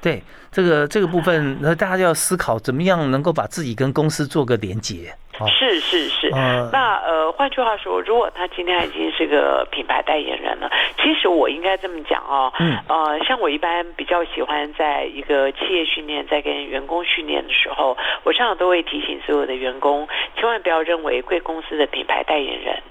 [0.01, 5.15] 对这个这个部分，那大家就要思考怎么样能够把自己跟公司做个连接。
[5.47, 6.30] 是是是，
[6.71, 22.82] 那呃，换句话说，如果他今天已经是个品牌代言人了，其实我应该这么讲哦，嗯，呃，像我一般比较喜欢在一个企业训练，在跟员工训练的时候，我常常都会提醒所有的员工，千万不要认为贵公司的品牌代言人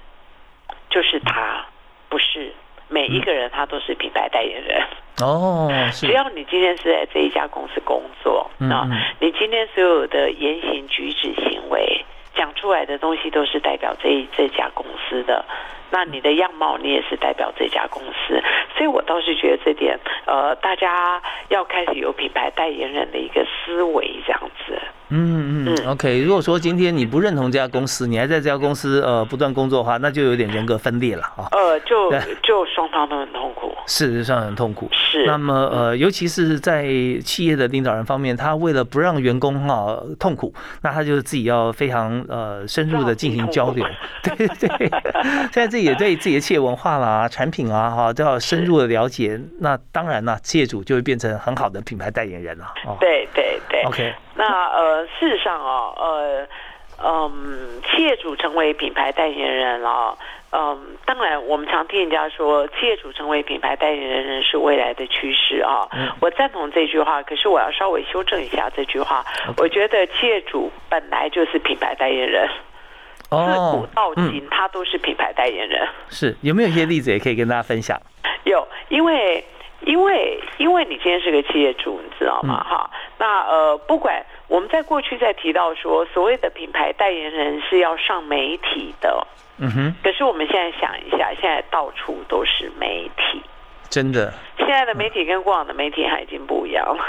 [0.89, 1.65] 就是他，
[2.09, 2.53] 不是
[2.89, 4.83] 每一个人他都是品牌代言人。
[5.21, 12.03] 哦，只要你今天是在这一家公司工作啊，你今天所有的言行举止行为。
[12.35, 15.45] 讲出来的东西都是代表这这家公司的，
[15.91, 18.41] 那你的样貌你也是代表这家公司，
[18.75, 24.79] 所以我倒是觉得这点，呃，大家要开始有品牌代言人的一个思维这样子。
[25.13, 26.21] 嗯嗯，OK。
[26.21, 31.49] 如果说今天你不认同这家公司，你还在这家公司呃不断工作的话，那就有点人格分裂了啊。
[31.51, 32.09] 呃，就
[32.41, 34.87] 就双方都很痛苦，事实上很痛苦。
[34.93, 35.25] 是。
[35.25, 36.85] 那么呃，尤其是在
[37.25, 43.85] 企业的领导人方面，他为了不让员工哈痛苦，那他就自己要非常呃深入的进行交流。
[44.23, 44.69] 对对。
[45.51, 49.39] 现在自己也对自己的企业文化啦、产品啊哈都要深入的了解。
[49.59, 52.65] 那当然啦，企业主就会变成很好的品牌代言人了。
[52.99, 53.83] 对对对。
[53.83, 54.13] OK。
[54.35, 56.47] 那呃，事实上啊，呃，
[57.03, 60.15] 嗯，企业主成为品牌代言人啊，
[60.51, 65.87] 嗯，当然，我们常听人家说，企业主成为品牌代言人是未来的趋势啊。
[66.19, 69.23] 我赞同这句话，可是我要稍微修正一下这句话。
[69.57, 72.49] 我觉得企业主本来就是品牌代言人，
[73.31, 75.87] 自古到今他都是品牌代言人。
[76.09, 77.97] 是有没有一些例子也可以跟大家分享？
[78.43, 79.43] 有，因为
[79.85, 82.61] 因为因为你今天是个企业主，你知道吗？
[82.63, 89.25] 哈，那呃，不管我们在过去在提到说，所谓的品牌代言人是要上媒体的。
[89.57, 93.41] 嗯哼，可是我们现在想一下，现在到处都是媒体，
[93.89, 94.33] 真的。
[94.57, 97.03] 现在的媒体跟过往的媒体还已经不一样了。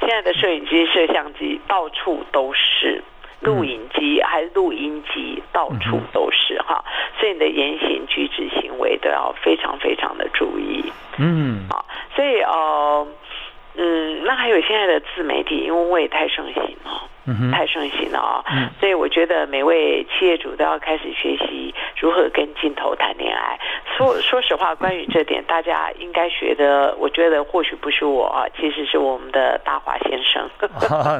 [0.00, 3.02] 现在的摄影机、摄像机到处都是，
[3.42, 6.84] 录影机还录音机到处都是哈。
[7.18, 10.92] 所以你的言行举止行为都要非常非常的注意。
[11.18, 11.84] 嗯，好，
[12.16, 13.06] 所以呃，
[13.76, 17.08] 嗯，那还有现在的自媒体，因为我也太盛行了。
[17.52, 18.42] 太盛行了啊！
[18.80, 23.58] 所以我觉得每位企业主都要开始学习如何跟镜头谈恋爱。
[23.96, 30.48] 说说实话，关于这点，大家应该学的，我觉得或许不是我啊，其实是我们的大华先生。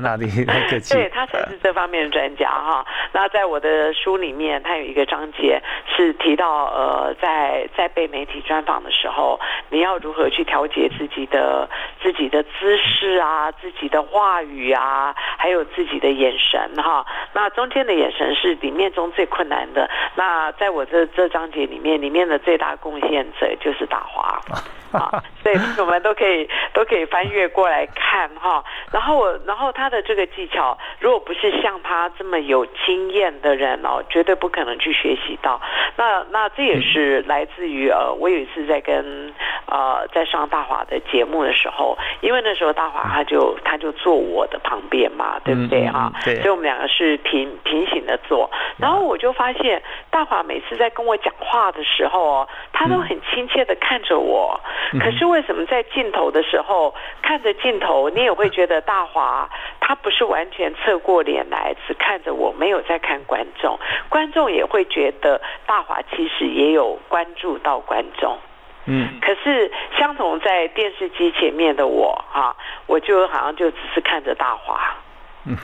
[0.03, 0.27] 哪里？
[0.91, 2.85] 对他才是这方面的专家哈。
[3.13, 5.63] 那在我的书里面，他有一个章节
[5.95, 9.39] 是提到，呃，在在被媒体专访的时候，
[9.71, 11.69] 你要如何去调节自己的
[12.03, 15.92] 自己的姿势啊，自己的话语啊，还有自己。
[15.93, 19.89] 己的眼神哈，那中间的眼神是里面中最困难的。
[20.17, 24.41] 那在我这这章节里面，里面的最大贡献者就是大华
[24.99, 28.63] 啊，所以我们都可以都可以翻阅过来看哈。
[28.93, 35.61] 然后我，然后他的这个技巧，如果不是像他这么有经验的人哦，绝对不可能去学习到。
[35.97, 39.33] 那那这也是来自于呃，我有一次在跟
[39.67, 45.82] 呃在上大华的节目的时候，因为那时候大华他就他就坐我的旁边嘛，对不对？
[45.87, 54.61] 啊，所以我们两个是平平行的坐，然后我就发现大华每次在跟我讲话的时候哦，他都很亲切的看着我。
[55.01, 59.49] 可是为什么在镜头的时候看着镜头，你也会觉得大华
[59.81, 68.37] 他不是完全侧过脸来，只看着我，没有在看观众，观众也会觉得大华其实也有关注到观众。
[68.85, 74.93] 嗯，可是相同在电视机前面的我哈，我就好像就只是看着大华。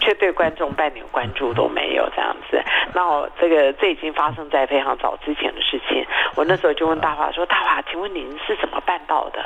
[0.00, 2.62] 却对观众半点关注都没有，这样子。
[2.94, 6.04] 那我这个这已经发生在非常早之前的事情。
[6.34, 9.44] 我那时候就问大华说：“大华，请问您是怎么办到的？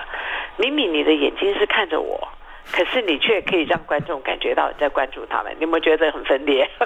[0.56, 2.28] 明明你的眼睛是看着我。”
[2.70, 6.68] 可是你却可以让观众感觉到你在关注他们，你有没有觉得很分裂？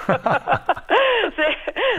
[1.35, 1.47] 所以，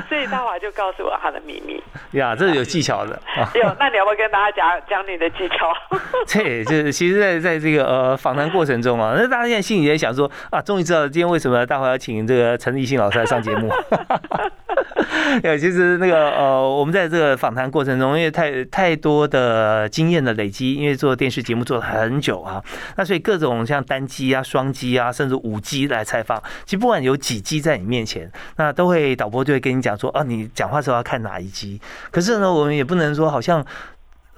[0.09, 1.83] 所以大华就告诉我他的秘密。
[2.13, 3.21] 呀，这是有技巧的。
[3.55, 5.73] 有，那你要不要跟大家讲讲你的技巧？
[6.33, 13.71] 对，就是其实，在在这个呃访谈过程中啊，那大家现在心里在想说啊，终于知道今天为什么大华要请这个陈立新老师来上节目。
[15.43, 22.63] 有，其实那个呃，我们在这个访谈过程中，因为太太多的经验的累积，因为做电视节目做了很久啊，
[22.97, 31.81] 那所以各种像单机啊、双机啊，甚至五 G 来采访，其实不管有几机在你面前，那都会导播就会跟你讲说，啊，你讲话时候要看哪一机。
[32.11, 33.65] 可是呢，我们也不能说好像。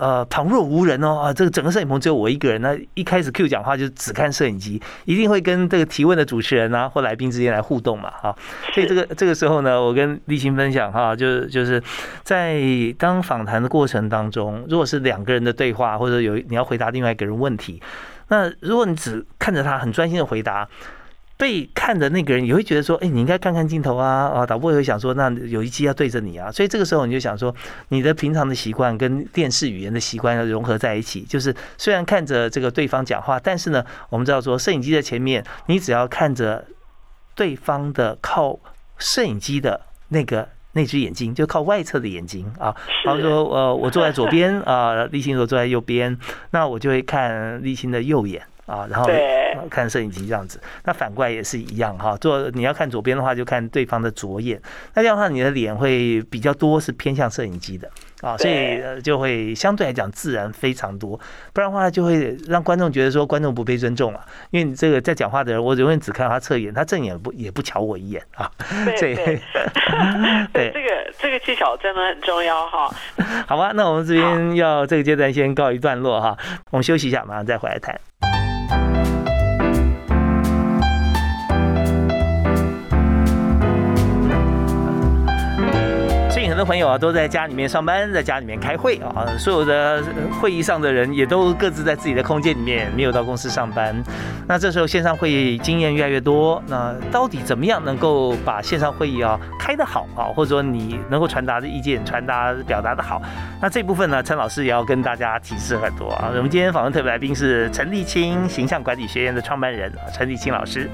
[0.01, 2.59] 呃，旁若无人哦啊，这个整个摄影棚只有我一个人。
[2.63, 8.35] 那一开始 Q 讲话就只看摄影机，一定会跟这个提问的主持人啊或来宾之间来互动嘛，哈。
[8.73, 11.83] 所以这个这个时候呢，我跟立新分享哈，就是就是
[12.23, 12.63] 在
[12.97, 17.83] 当访谈的过程当中，如果是两个人的对话，或者有你要回答另外一个人问题，
[18.31, 20.67] 那如果你只看着他很专心的回答。
[21.37, 27.55] 被看的那个人也会觉得说，哎，你应该看看镜头啊，啊，导播也会想说，那有一机要对着你啊，所以这个时候你就想说，
[27.89, 36.63] 你的平常的习惯跟电视语言的习惯要融合在一起，就是虽然看着这个对方讲话，但是呢，我们知道说，摄影机在前面，你只要看着
[37.35, 38.61] 对方的靠
[38.99, 42.71] 摄影机的那个那只眼睛，就靠外侧的眼睛啊，
[43.03, 46.19] 比方说，呃，我坐在左边啊，立新坐在右边，
[46.51, 48.43] 那我就会看立新的右眼。
[48.67, 49.11] 啊，然后
[49.69, 52.17] 看摄影机这样子，那反过来也是一样哈。
[52.17, 54.61] 做你要看左边的话，就看对方的左眼。
[54.95, 57.89] 那这样的话，你的脸会比较多是偏向摄影机的
[58.23, 61.19] 啊，所以就会相对来讲自然非常多。
[61.53, 64.25] 不然的话，就会让观众觉得说观众不被尊重啊。
[64.51, 68.51] 因为你这个在讲话的人，我永远只看他侧眼，他正眼不也不瞧我一眼啊。
[68.85, 69.41] 对 对
[70.53, 72.89] 对，这个这个技巧真的很重要哈。
[73.47, 76.37] 好吧，那我们这边要这个阶段先告一段落哈，
[76.71, 77.99] 我们休息一下，马上再回来谈。
[86.65, 90.03] 朋友啊都在家里面上班，在家里面开会啊，所有的
[90.41, 93.95] 会议上的人也都各自在自己的空间里面，没有到公司上班。
[94.47, 103.21] 那这时候线上会议经验越来越多，那到底怎么样能够把线上会议啊开得好啊，或者说你能够传达的意见传达表达的好？
[103.61, 106.31] 那这部分呢，陈老师也要跟大家提示很多啊。
[106.35, 110.91] 我们今天访问特别来宾是陈立清形象管理学院的创办人陈立清老师。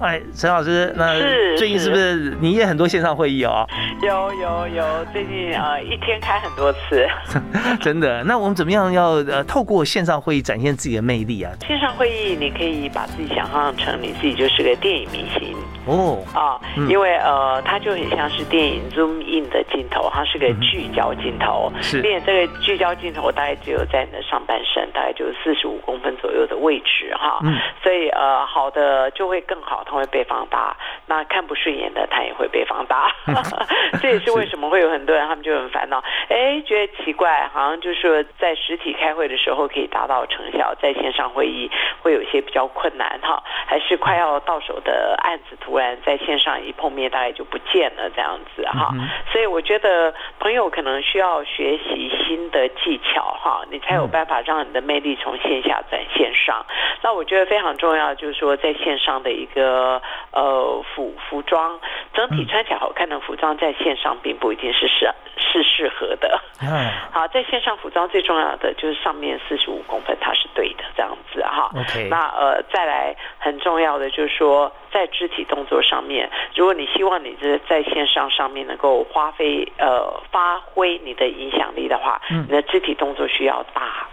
[0.00, 1.18] 哎，陈老师，那
[1.56, 3.66] 最近是不是你也很多线上会议哦？
[4.02, 7.06] 有有有，最近呃一天开很多次，
[7.82, 8.22] 真的。
[8.24, 11.52] 那我们怎么样要呃透过线上会议展现自己的魅力啊？
[11.66, 15.54] 线上会议你可以把自己想象成你自己就是个电影明星
[15.88, 16.22] 哦。
[16.34, 29.82] 啊，因为呃它就很像是电影 zoom in 的镜头，它是个聚焦镜头，是，并且这个聚焦镜头大概只有在你的上半身，大概就是四十五公分左右的位置哈，嗯，所以呃好的就会更好。
[29.88, 30.76] 它会被放大，
[31.06, 33.10] 那看不顺眼的它也会被放大，
[34.02, 41.70] 这也是为什么会有很多人他们就很烦恼，哎，觉得奇怪，好像就是说在实体开会的时候可以达到成效，在线上会议
[42.02, 48.92] 会有一些比较困难哈，还是快要到手的案子突然在线上一碰面大概就不见了这样子哈，
[49.30, 56.66] 所以我觉得朋友可能需要学习新的技巧哈，你才有办法让你的魅力从线下转线上。
[57.00, 60.02] 那我觉得非常重要就是说在线上的一个。
[60.32, 61.78] 呃呃服服装
[62.14, 66.40] 整体穿起来好看的服装，在线上并不一定是适是适合的。
[66.62, 71.70] 嗯，好，在线上服装最重要的就是上面四十五公分，它是对的，这样子哈。
[71.74, 84.08] OK，那呃再来很重要的就是说，在肢体动作上面，如果你希望你这在线上上面能够花费呃发挥你的影响力的话，你的肢体动作需要大。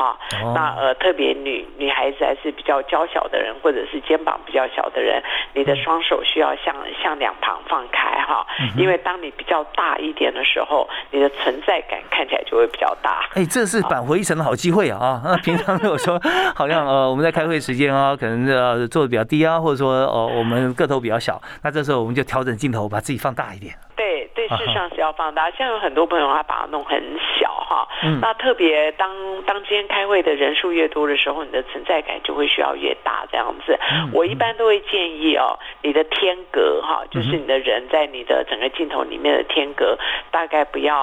[0.00, 0.16] 啊，
[0.54, 5.22] 那呃，特别女女孩子还是比较娇小的人，或者是肩膀比较小的人，
[5.52, 8.46] 你的双手需要向向两旁放开哈，
[8.78, 13.28] 因为当你比较大一点的时候，你的存在感看起来就会比较大。
[13.34, 15.20] 哎，这是扳回一城的好机会啊！
[15.22, 16.18] 那平常如果说
[16.54, 23.74] 好像呃我们在开会时间啊，可能呃做的比较低啊，或者说哦我们个头比较小，那这时候我们就调整镜头，把自己放大一点。
[23.94, 24.19] 对对，
[24.56, 25.50] 事实上是要放大。
[25.52, 27.02] 像有很多朋友他把它弄很
[27.38, 27.88] 小哈，
[28.20, 29.10] 那特别当
[29.46, 33.78] 当今天开会的人数越多的时候，你的存在感就会需要越大这样子。
[34.12, 39.98] 我一般都会建议哦，你的天格哈，就是你的人在你的整个镜头里面的天格，
[40.30, 40.96] 大概不要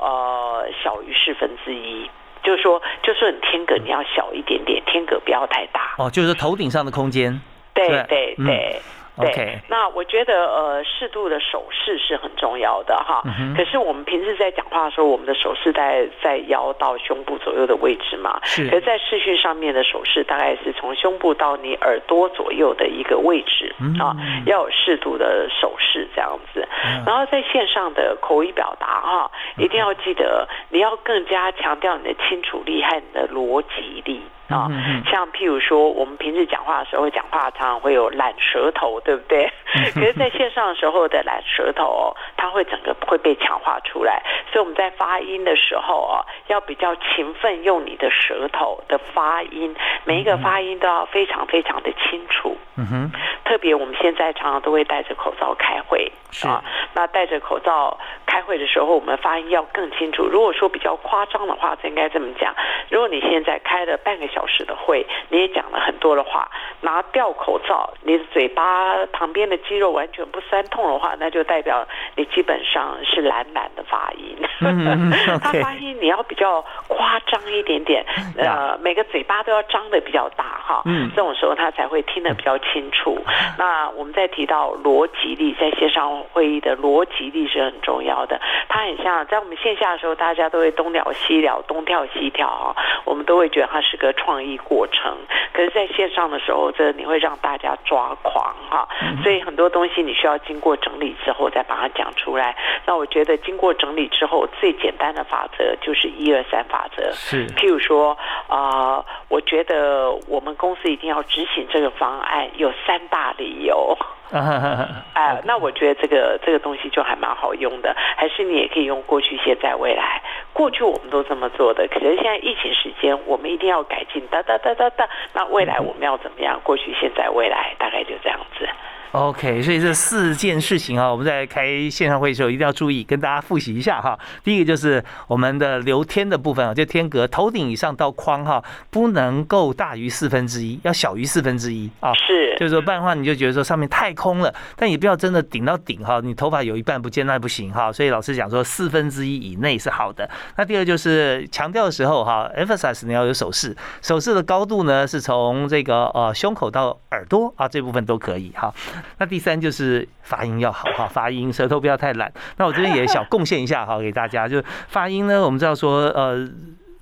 [0.00, 2.08] 呃小于四分之一。
[2.42, 5.94] 就是说，就算你天格你要小一点点，天格不要太大。
[5.96, 7.40] 哦，就是头顶上的空间。
[7.72, 8.80] 对对对。
[9.20, 13.22] 对，那我觉得呃，适度的手势是很重要的哈。
[13.56, 18.40] 可是我们平时在讲话的时候，我们的手势在在腰到胸部左右的位置嘛。
[18.42, 18.68] 是。
[18.68, 26.66] 可是在视讯上面的手势，大概是从胸部到你耳朵左右的一个位置啊，要有适度的手势这样子。
[27.06, 34.20] 然后在线上的口语表达哈，一定要记得，你要更加强调你的清楚力和你的逻辑力。
[34.48, 34.68] 啊，
[35.10, 39.50] 像譬如说，我们平时讲话的时候，讲话常常会有懒舌头，对不对？
[39.94, 44.22] 可是在线上的时候的懒舌头，哦，它会整个会被强化出来。
[44.52, 49.74] 所以我们在发音的时候哦，要比较勤奋用你的舌头的发音，
[50.04, 52.56] 每一个发音都要非常非常的清楚。
[52.76, 53.10] 嗯哼，
[53.44, 56.10] 特别我们现在常常都会戴着口罩开会，
[56.44, 60.26] 啊，那戴着口罩开会的时候，我们发音要更清楚。
[60.26, 62.54] 如果说比较夸张的话，就应该这么讲：
[62.90, 74.36] 如果你现在开了半个小时的会，你也讲了很多的话，拿掉口罩，你的嘴巴旁边的肌肉完全不酸痛的话，那就代表你基本上是懒懒的发音。
[75.40, 78.04] 他发音你要比较夸张一点点，
[78.36, 80.82] 呃，每个嘴巴都要张的比较大哈，
[81.14, 83.22] 这种时候他才会听得比较清楚。
[83.58, 88.40] 那我们在提到逻辑力，在线上会议的逻辑力是很重要的。
[88.68, 92.74] 它很像在我们线下的时候，大家都会东聊西聊，东跳西跳啊，
[93.04, 95.16] 我们都会觉得它是个创意过程。
[95.52, 98.88] 可是在线上的时候，这你会让大家抓狂哈，
[99.22, 102.56] 所以很多东西你需要经过整理之后再把它讲出来。
[102.86, 107.12] 那我觉得经过整理之后，最简单的法则就是一二三法则。
[107.12, 108.16] 是，譬如说
[108.48, 113.96] 啊，我觉得我们公司一定要执行这个方案，有三大理由。
[114.32, 117.94] 哎，那我觉得这个这个东西就还蛮好用的。
[118.16, 120.22] 还是你也可以用过去、现在、未来。
[120.52, 124.26] 过去我们都这么做的，可是现在疫情时间，我们一定要改进。
[124.28, 125.08] 哒哒哒哒哒。
[125.32, 126.60] 那未来我们要怎么样？
[126.64, 128.68] 过去、现在、未来，大概就这样子。
[129.14, 134.18] OK，所以这四件事情啊，我们在开线上会的时候一定要注意，跟大家复习一下哈。
[134.42, 138.60] 第一个就是我们的留天的部分啊，就天格头顶以上到框哈，
[138.90, 142.12] 不能够大于四分之一，要小于四分之一啊。
[142.14, 147.92] 是，就是说，不然的话你就觉得说上面太空了，但也不要真的顶到顶哈，你头发有一半不见那不行哈。
[147.92, 150.28] 所以老师讲说四分之一以内是好的。
[150.56, 158.74] 那第二就是强调的时候哈，emphasize 你要有手势，手势的高度呢是从这个呃胸口到耳朵啊这部分都可以哈。
[159.18, 162.32] 那第三就是发音要好哈，发音舌头不要太懒。
[162.56, 166.48] 那我这边也小贡献一下哈，给大家，就发音呢，我们知道说呃。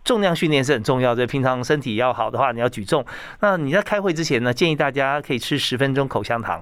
[0.04, 3.06] 重量训练是很重要的，平常身体要好的话，你要举重。
[3.38, 6.60] 那你在开会之前呢，建议大家可以吃十分钟口香糖。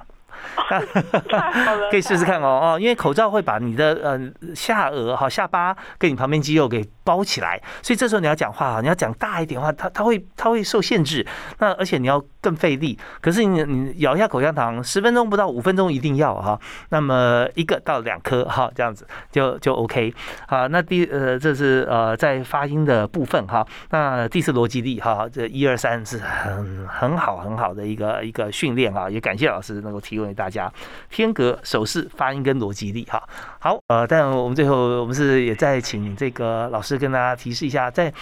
[1.91, 11.27] 可以试试看哦哦，因为口罩会把你的呃下颚哈下巴跟你旁边肌肉给包起来，所以这时候你要讲话哈，你要讲大一点话，它它会它会受限制。
[11.59, 12.99] 那而且你要更费力。
[13.21, 16.59] 可是你你咬一下口香糖，十分钟不到五分钟一定要哈。
[16.89, 20.15] 那么一个到两颗哈，这样子就就 OK。
[20.47, 23.67] 好，那第呃这是呃在发音的部分哈。
[23.91, 30.31] 那第四逻辑力哈，这一二三是很很好很好的一个一个训练啊，也感谢老师能够提供。
[30.31, 30.73] 给大家
[31.09, 33.21] 天格手势发音跟逻辑力哈
[33.59, 38.13] 好呃，但我们最后我们是也在请这个老师跟大家提示一下，在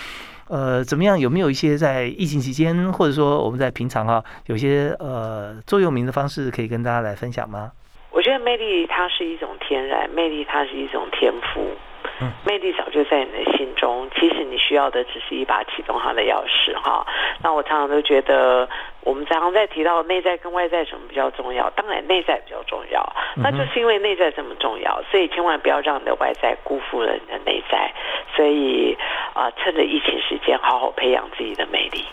[0.48, 7.72] 呃怎么样有没有一些在疫情期间或者说我们在平常哈有些呃座右铭的方式可以跟大家来分享吗？
[8.10, 11.76] 我觉得魅力它是一种天然，魅力它是一种天赋。
[12.44, 17.06] 魅力早就在你的心中，其实你需要的只是一把启动它的钥匙哈。
[17.44, 18.68] 那我常常都觉得，
[19.08, 23.02] 我们常常在提到内在跟外在什么比较重要，当然内在比较重要。
[23.36, 27.90] 那就是因为内在这么重要，所以千万不要让你的外在辜负了你的内在。
[28.36, 28.94] 所以
[29.32, 32.04] 啊，趁着疫情时间，好好培养自己的魅力。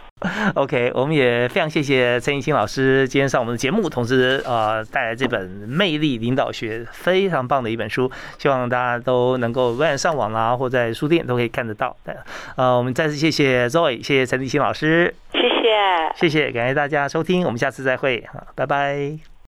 [0.56, 11.98] OK，我们也非常谢谢陈怡清老师今天上我们的节目，同时呃带来这本《魅力领导学》，非常棒的一本书，希望大家都能够不管上网啦，或在书店都可以看得到。
[12.56, 19.35] 呃，我们再次谢谢 Zoe，谢谢陈怡清老师，谢谢谢，谢，感谢大家收听，我们下次再会，好，拜拜。